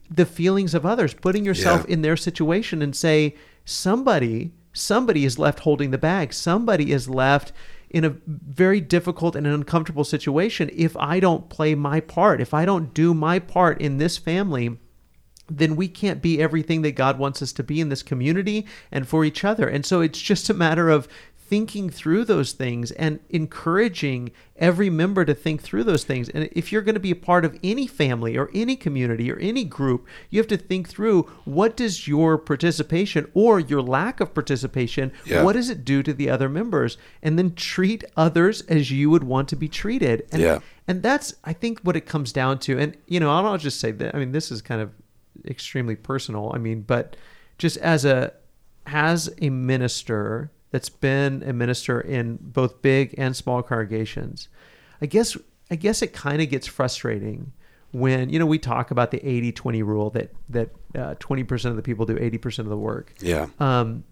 [0.10, 1.94] the feelings of others, putting yourself Yeah.
[1.94, 3.36] in their situation and say,
[3.68, 6.34] somebody, somebody is left holding the bag.
[6.34, 7.52] Somebody is left
[7.90, 12.54] in a very difficult and an uncomfortable situation if I don't play my part, if
[12.54, 14.78] I don't do my part in this family
[15.50, 19.08] then we can't be everything that God wants us to be in this community and
[19.08, 19.68] for each other.
[19.68, 21.08] And so it's just a matter of
[21.48, 26.28] thinking through those things and encouraging every member to think through those things.
[26.30, 29.38] And if you're going to be a part of any family or any community or
[29.38, 34.34] any group, you have to think through what does your participation or your lack of
[34.34, 35.44] participation, Yeah.
[35.44, 36.98] what does it do to the other members?
[37.24, 40.28] And then treat others as you would want to be treated.
[40.32, 40.60] And, Yeah.
[40.88, 42.78] and that's, I think, what it comes down to.
[42.78, 44.92] And, you know, I'll just say that, I mean, this is kind of
[45.46, 46.52] extremely personal.
[46.54, 47.16] I mean, but
[47.58, 48.34] just as a
[48.90, 54.50] as a minister that's been a minister in both big and small congregations,
[55.02, 55.38] I guess
[55.72, 57.52] I guess it kind of gets frustrating
[57.92, 61.82] when you know we talk about the 80-20 rule that that uh, 20% of the
[61.82, 63.14] people do 80% of the work.
[63.20, 63.48] Yeah.
[63.60, 64.04] Um,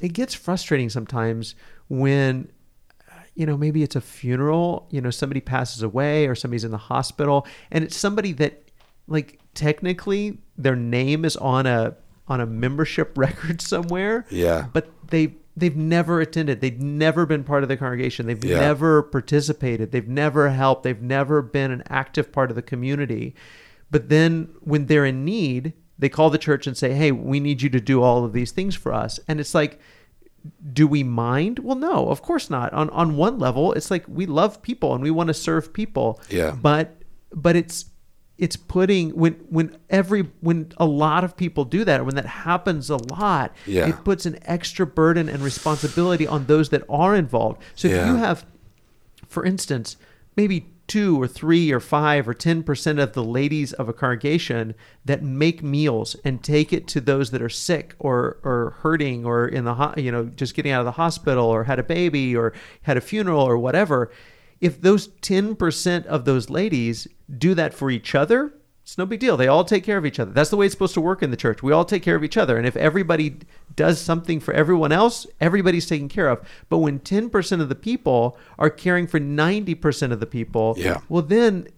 [0.00, 1.54] it gets frustrating sometimes
[1.88, 2.50] when
[3.34, 6.78] you know maybe it's a funeral you know somebody passes away or somebody's in the
[6.78, 8.62] hospital and it's somebody that
[9.08, 11.94] like technically their name is on a
[12.28, 14.66] on a membership record somewhere Yeah.
[14.72, 18.60] but they they've never attended they've never been part of the congregation they've Yeah.
[18.60, 23.34] never participated they've never helped they've never been an active part of the community
[23.90, 27.62] but then when they're in need they call the church and say hey we need
[27.62, 29.80] you to do all of these things for us and it's like
[30.74, 31.60] do we mind?
[31.60, 32.70] Well, no, of course not.
[32.74, 36.20] On on one level, it's like we love people and we want to serve people.
[36.28, 36.50] Yeah.
[36.50, 36.96] But
[37.32, 37.86] but it's
[38.44, 39.66] it's putting when when
[40.00, 43.88] every when a lot of people do that, when that happens a lot, Yeah.
[43.90, 47.56] it puts an extra burden and responsibility on those that are involved.
[47.74, 48.06] So if Yeah.
[48.10, 48.44] you have
[49.28, 49.96] for instance,
[50.36, 54.74] maybe two or three or five or ten percent of the ladies of a congregation
[55.04, 59.48] that make meals and take it to those that are sick or or hurting or
[59.48, 62.36] in the ho- you know just getting out of the hospital or had a baby
[62.36, 62.52] or
[62.82, 64.10] had a funeral or whatever.
[64.64, 67.06] If those ten percent of those ladies
[67.38, 69.36] do that for each other, it's no big deal.
[69.36, 70.30] They all take care of each other.
[70.32, 71.62] That's the way it's supposed to work in the church.
[71.62, 72.56] We all take care of each other.
[72.58, 73.36] And if everybody
[73.76, 76.46] does something for everyone else, everybody's taken care of.
[76.68, 81.00] But when 10% of the people are caring for 90% of the people, Yeah.
[81.08, 81.68] well, then,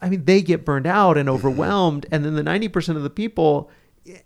[0.00, 2.06] I mean, they get burned out and overwhelmed.
[2.12, 3.68] And then the 90% of the people,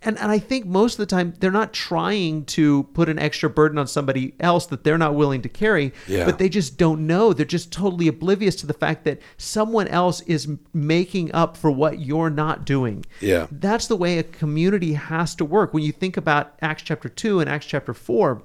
[0.03, 3.49] and, and I think most of the time, they're not trying to put an extra
[3.49, 6.25] burden on somebody else that they're not willing to carry, Yeah.
[6.25, 7.33] but they just don't know.
[7.33, 12.01] They're just totally oblivious to the fact that someone else is making up for what
[12.01, 13.05] you're not doing.
[13.21, 13.47] Yeah.
[13.53, 15.73] That's the way a community has to work.
[15.73, 18.43] When you think about Acts chapter 2 and Acts chapter 4,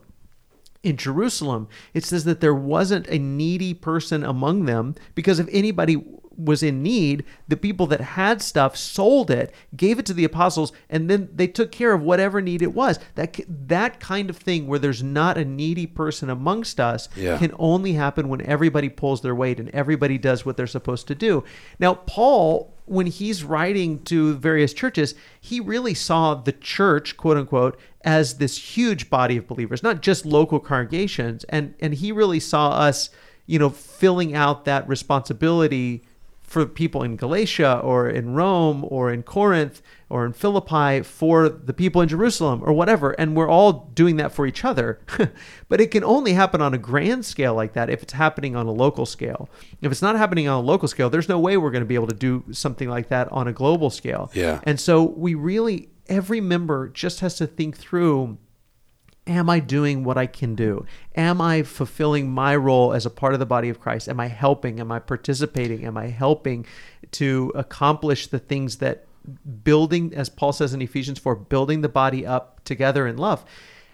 [0.83, 6.03] in Jerusalem, it says that there wasn't a needy person among them because if anybody
[6.37, 10.71] was in need, the people that had stuff sold it, gave it to the apostles,
[10.89, 12.99] and then they took care of whatever need it was.
[13.15, 17.37] That that kind of thing where there's not a needy person amongst us Yeah.
[17.37, 21.15] can only happen when everybody pulls their weight and everybody does what they're supposed to
[21.15, 21.43] do.
[21.79, 27.79] Now, Paul, when he's writing to various churches, he really saw the church, quote unquote,
[28.03, 31.43] as this huge body of believers, not just local congregations.
[31.45, 33.09] And and he really saw us,
[33.45, 36.03] you know, filling out that responsibility
[36.53, 41.73] for people in Galatia or in Rome or in Corinth or in Philippi for the
[41.73, 43.11] people in Jerusalem or whatever.
[43.13, 44.99] And we're all doing that for each other.
[45.67, 48.67] but it can only happen on a grand scale like that if it's happening on
[48.67, 49.49] a local scale.
[49.81, 51.95] If it's not happening on a local scale, there's no way we're going to be
[51.95, 54.29] able to do something like that on a global scale.
[54.35, 54.59] Yeah.
[54.61, 58.37] And so we really, every member just has to think through
[59.25, 60.85] am I doing what I can do?
[61.15, 64.09] Am I fulfilling my role as a part of the body of Christ?
[64.09, 64.79] Am I helping?
[64.79, 65.85] Am I participating?
[65.85, 66.65] Am I helping
[67.11, 69.05] to accomplish the things that
[69.63, 73.45] building, as Paul says in Ephesians 4, building the body up together in love?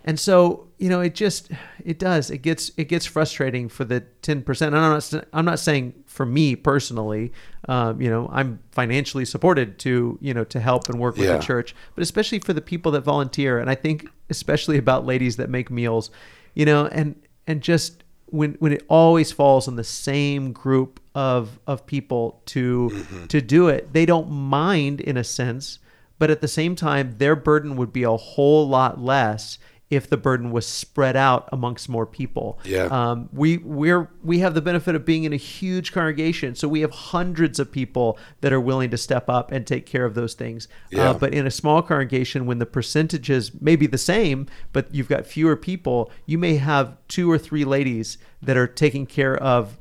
[0.09, 1.51] And so, you know, it just
[1.85, 2.31] it does.
[2.31, 4.73] It gets it gets frustrating for the ten percent.
[4.73, 7.31] And I'm not I'm not saying for me personally.
[7.67, 11.37] Um, you know, I'm financially supported to you know to help and work with Yeah.
[11.37, 13.59] the church, but especially for the people that volunteer.
[13.59, 16.09] And I think especially about ladies that make meals,
[16.55, 18.03] you know, and and just
[18.37, 23.67] when when it always falls on the same group of of people to to do
[23.67, 25.77] it, they don't mind in a sense,
[26.19, 30.17] but at the same time, their burden would be a whole lot less if the
[30.17, 32.59] burden was spread out amongst more people.
[32.63, 32.85] Yeah.
[32.85, 36.81] Um, we we're we have the benefit of being in a huge congregation, so we
[36.81, 40.35] have hundreds of people that are willing to step up and take care of those
[40.35, 40.67] things.
[40.91, 41.09] Yeah.
[41.09, 45.09] Uh, but in a small congregation, when the percentages may be the same, but you've
[45.09, 49.78] got fewer people, you may have two or three ladies that are taking care of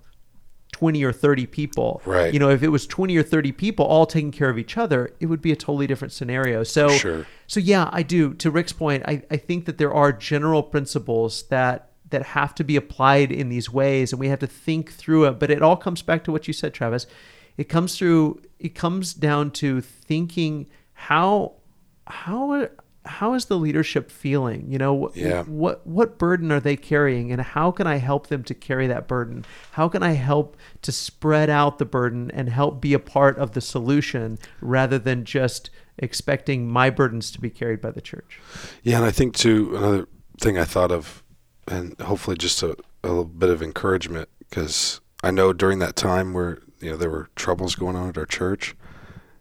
[0.78, 2.00] 20 or 30 people.
[2.04, 2.32] Right.
[2.32, 5.10] You know, if it was 20 or 30 people all taking care of each other,
[5.18, 6.62] it would be a totally different scenario.
[6.62, 7.26] So, Sure.
[7.48, 8.32] so yeah, I do.
[8.34, 12.64] To Rick's point, I, I think that there are general principles that that have to
[12.64, 15.38] be applied in these ways and we have to think through it.
[15.40, 17.06] But it all comes back to what you said, Travis.
[17.56, 21.54] It comes through it comes down to thinking how
[22.06, 22.68] how
[23.08, 24.66] how is the leadership feeling?
[24.70, 25.42] You know, Yeah.
[25.44, 29.08] what what burden are they carrying and how can I help them to carry that
[29.08, 29.44] burden?
[29.72, 33.52] How can I help to spread out the burden and help be a part of
[33.52, 38.38] the solution rather than just expecting my burdens to be carried by the church?
[38.82, 40.06] Yeah, and I think too another
[40.40, 41.22] thing I thought of,
[41.66, 46.32] and hopefully just a, a little bit of encouragement because I know during that time
[46.32, 48.76] where you know there were troubles going on at our church,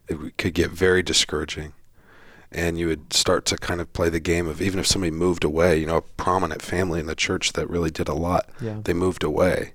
[0.07, 1.73] it could get very discouraging,
[2.51, 5.43] and you would start to kind of play the game of even if somebody moved
[5.43, 8.79] away, you know, a prominent family in the church that really did a lot, Yeah.
[8.83, 9.73] they moved away,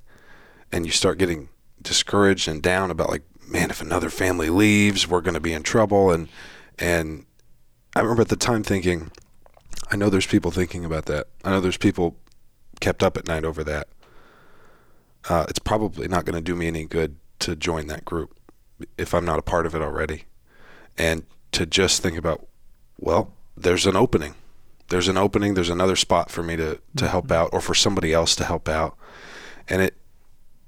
[0.71, 1.49] and you start getting
[1.83, 5.63] discouraged and down about like, man, if another family leaves, we're going to be in
[5.63, 6.29] trouble, and
[6.79, 7.27] and
[7.95, 9.11] I remember at the time thinking,
[9.91, 11.27] I know there's people thinking about that.
[11.45, 12.17] I know there's people
[12.81, 13.89] kept up at night over that.
[15.29, 18.35] Uh, it's probably not going to do me any good to join that group
[18.99, 20.25] if I'm not a part of it already.
[20.99, 22.47] And to just think about,
[23.03, 24.35] well, there's an opening.
[24.89, 25.55] There's an opening.
[25.55, 28.69] There's another spot for me to, to help out or for somebody else to help
[28.69, 28.97] out.
[29.69, 29.97] And it,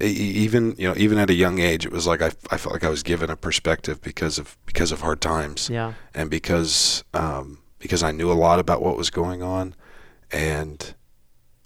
[0.02, 0.06] e-
[0.44, 2.84] even you know even at a young age it was like I, I felt like
[2.84, 5.92] I was given a perspective because of because of hard times Yeah.
[6.14, 9.74] and because um, because I knew a lot about what was going on,
[10.32, 10.94] and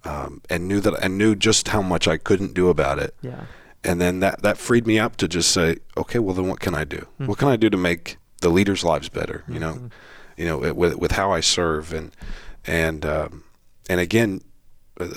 [0.05, 3.45] um, and knew that I knew just how much I couldn't do about it, Yeah.
[3.85, 6.75] and then that that freed me up to just say, okay, well then what can
[6.75, 7.07] I do?
[7.19, 9.45] What can I do to make the leaders' lives better?
[9.49, 9.91] You know,
[10.39, 12.13] you know, it- with with how I serve and
[12.67, 13.45] and um,
[13.91, 14.41] and again,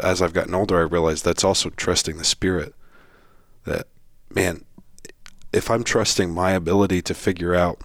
[0.03, 2.73] as I've gotten older, I realize that's also trusting the Spirit.
[3.65, 3.87] That
[4.33, 4.65] man,
[5.53, 7.79] if I'm trusting my ability to figure out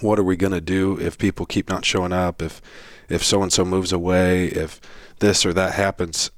[0.00, 2.60] what are we going to do if people keep not showing up if
[3.08, 4.80] if so and so moves away if
[5.18, 6.30] this or that happens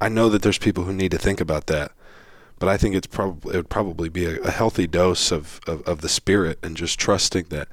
[0.00, 1.90] i know that there's people who need to think about that
[2.58, 5.82] but i think it's probably it would probably be a, a healthy dose of, of
[5.82, 7.68] of the spirit and just trusting that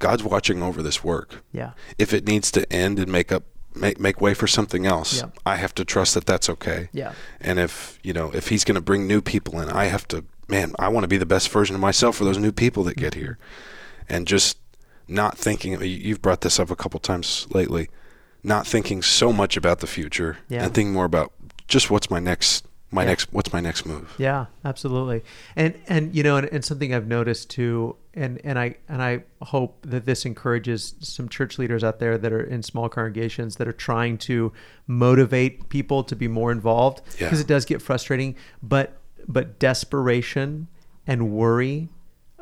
[0.00, 1.72] god's watching over this work Yeah.
[1.98, 3.44] if it needs to end and make up
[3.74, 5.28] make make way for something else Yeah.
[5.44, 7.12] i have to trust that that's okay Yeah.
[7.40, 10.24] and if you know if he's going to bring new people in i have to
[10.48, 12.96] man i want to be the best version of myself for those new people that
[12.96, 13.20] get mm-hmm.
[13.22, 13.38] here
[14.08, 14.58] and just
[15.08, 17.88] not thinking you- you've brought this up a couple times lately
[18.42, 20.64] not thinking so much about the future Yeah.
[20.64, 21.32] and thinking more about
[21.68, 23.08] just what's my next my Yeah.
[23.08, 25.22] next what's my next move Yeah, absolutely.
[25.56, 29.24] And and you know, and, and something I've noticed too, and and I and I
[29.42, 33.66] hope that this encourages some church leaders out there that are in small congregations that
[33.66, 34.52] are trying to
[34.86, 37.26] motivate people to be more involved Yeah.
[37.26, 38.36] because it does get frustrating.
[38.62, 40.68] But but desperation
[41.06, 41.88] and worry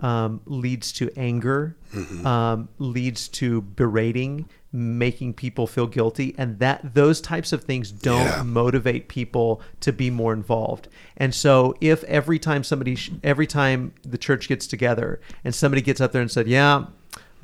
[0.02, 2.26] um, leads to anger, Mm-hmm.
[2.26, 8.24] um, leads to berating, making people feel guilty, and that those types of things don't
[8.26, 8.42] Yeah.
[8.42, 10.88] motivate people to be more involved.
[11.16, 15.80] And so, if every time somebody, sh- every time the church gets together, and somebody
[15.80, 16.86] gets up there and said, "Yeah,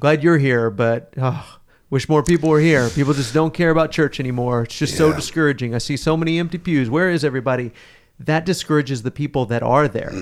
[0.01, 1.57] glad you're here, but." Oh,
[1.89, 2.89] Wish more people were here.
[2.91, 4.63] People just don't care about church anymore.
[4.63, 5.75] It's just so discouraging.
[5.75, 6.89] I see so many empty pews.
[6.89, 7.73] Where is everybody?
[8.21, 10.13] That discourages the people that are there.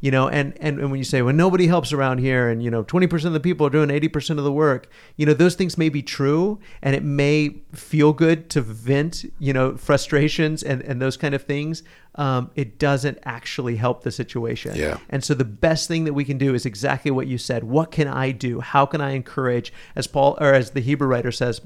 [0.00, 2.72] You know and, and and when you say well nobody helps around here and you
[2.72, 5.78] know 20% of the people are doing 80% of the work you know those things
[5.78, 11.00] may be true and it may feel good to vent you know frustrations and and
[11.00, 11.84] those kind of things.
[12.16, 14.74] Um, it doesn't actually help the situation.
[14.74, 14.98] Yeah.
[15.08, 17.62] and so the best thing that we can do is exactly what you said.
[17.62, 18.58] What can i do?
[18.58, 21.60] How can i encourage as paul or as the hebrew writer says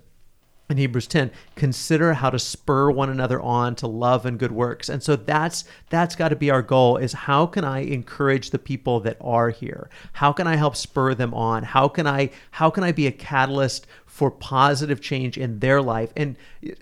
[0.68, 4.88] in Hebrews 10 consider how to spur one another on to love and good works.
[4.88, 8.58] And so that's that's got to be our goal is how can I encourage the
[8.58, 9.88] people that are here?
[10.12, 11.62] How can I help spur them on?
[11.62, 16.12] How can I how can I be a catalyst for positive change in their life?
[16.16, 16.36] And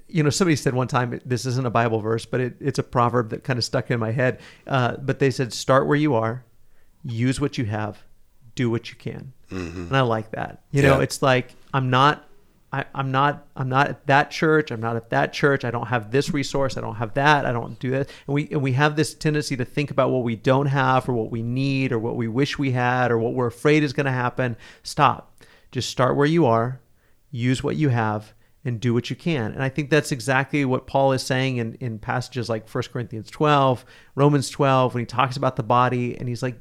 [0.09, 2.83] you know somebody said one time this isn't a Bible verse but it, it's a
[2.83, 6.15] proverb that kind of stuck in my head uh, but they said start where you
[6.15, 6.45] are
[7.05, 8.03] use what you have
[8.55, 9.33] do what you can.
[9.89, 10.63] And I like that.
[10.71, 12.27] You know it's like I'm not
[12.75, 14.73] I, I'm not I'm not at that church.
[14.73, 15.65] I'm not at that church.
[15.65, 16.77] I don't have this resource.
[16.77, 17.47] I don't have that.
[17.47, 18.11] I don't do that.
[18.27, 21.13] And we and we have this tendency to think about what we don't have or
[21.13, 24.07] what we need or what we wish we had or what we're afraid is going
[24.07, 24.57] to happen.
[24.83, 25.41] Stop.
[25.71, 26.81] Just start where you are.
[27.31, 29.53] Use what you have and do what you can.
[29.53, 33.31] And I think that's exactly what Paul is saying in, in passages like 1 Corinthians
[33.31, 33.85] 12,
[34.17, 36.59] Romans 12, when he talks about the body and he's like,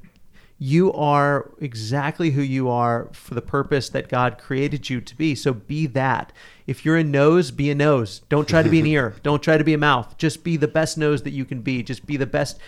[0.60, 5.36] you are exactly who you are for the purpose that God created you to be.
[5.36, 6.32] So be that.
[6.68, 8.22] If you're a nose, be a nose.
[8.30, 9.16] Don't try to be an ear.
[9.24, 10.18] Don't try to be a mouth.
[10.18, 11.84] Just be the best nose that you can be.
[11.84, 12.60] Just be the best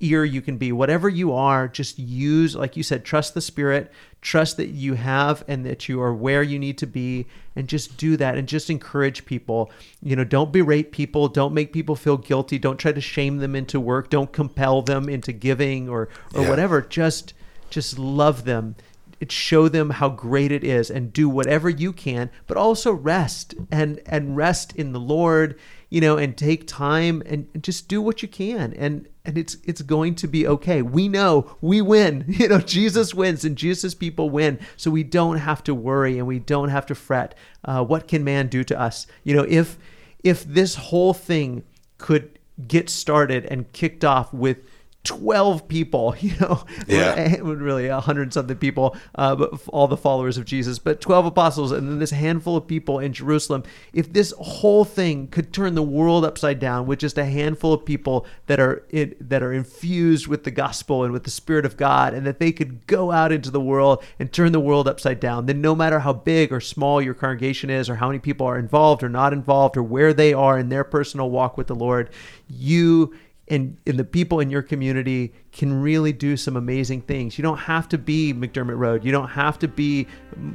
[0.00, 0.72] ear you can be.
[0.72, 5.44] Whatever you are, just use, like you said, trust the Spirit, trust that you have
[5.48, 8.70] and that you are where you need to be, and just do that and just
[8.70, 9.70] encourage people.
[10.02, 13.54] You know, don't berate people, don't make people feel guilty, don't try to shame them
[13.54, 16.48] into work, don't compel them into giving or or yeah.
[16.48, 16.82] whatever.
[16.82, 17.34] Just
[17.70, 18.76] just love them
[19.20, 23.54] it show them how great it is and do whatever you can but also rest
[23.70, 25.58] and and rest in the lord
[25.90, 29.82] you know and take time and just do what you can and and it's it's
[29.82, 30.80] going to be okay.
[30.80, 32.24] We know we win.
[32.38, 34.58] You know jesus wins and jesus people win.
[34.76, 37.34] So we don't have to worry and we don't have to fret.
[37.62, 39.06] Uh, what can man do to us?
[39.24, 39.76] You know if
[40.24, 41.64] if this whole thing
[41.98, 44.58] could get started and kicked off with
[45.04, 47.36] 12 people, you know, yeah.
[47.40, 51.72] really a hundred something people, uh, but all the followers of Jesus, but 12 apostles
[51.72, 53.62] and then this handful of people in Jerusalem.
[53.92, 57.84] If this whole thing could turn the world upside down with just a handful of
[57.84, 61.76] people that are it, that are infused with the gospel and with the spirit of
[61.76, 65.20] God and that they could go out into the world and turn the world upside
[65.20, 68.46] down, then no matter how big or small your congregation is or how many people
[68.46, 71.74] are involved or not involved or where they are in their personal walk with the
[71.74, 72.10] Lord,
[72.48, 73.14] you
[73.50, 77.38] and, and the people in your community can really do some amazing things.
[77.38, 79.04] You don't have to be McDermott Road.
[79.04, 80.06] You don't have to be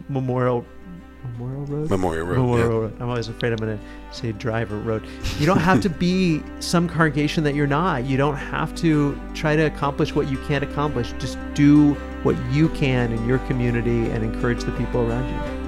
[0.09, 0.65] Memorial
[1.23, 1.89] Memorial Road.
[1.89, 2.37] Memorial Road.
[2.37, 2.65] Memorial yeah.
[2.65, 3.01] Road.
[3.01, 3.83] I'm always afraid I'm going to
[4.15, 5.07] say Driver Road.
[5.39, 8.05] You don't have to be some congregation that you're not.
[8.05, 11.13] You don't have to try to accomplish what you can't accomplish.
[11.19, 15.62] Just do what you can in your community and encourage the people around you.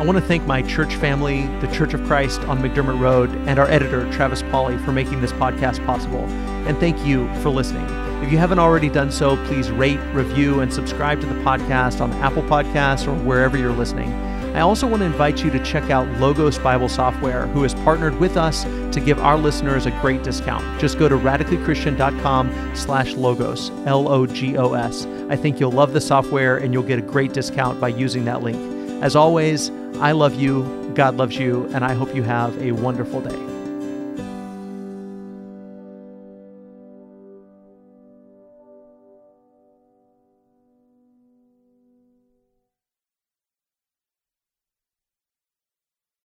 [0.00, 3.60] I want to thank my church family, the Church of Christ on McDermott Road, and
[3.60, 6.24] our editor, Travis Pauley, for making this podcast possible.
[6.66, 7.86] And thank you for listening.
[8.20, 12.12] If you haven't already done so, please rate, review, and subscribe to the podcast on
[12.14, 14.12] Apple Podcasts or wherever you're listening.
[14.56, 18.18] I also want to invite you to check out Logos Bible Software, who has partnered
[18.18, 20.80] with us to give our listeners a great discount.
[20.80, 25.06] Just go to radicallychristian.com slash logos, L-O-G-O-S.
[25.28, 28.42] I think you'll love the software and you'll get a great discount by using that
[28.42, 28.73] link.
[29.02, 29.70] As always,
[30.00, 33.53] I love you, God loves you, and I hope you have a wonderful day.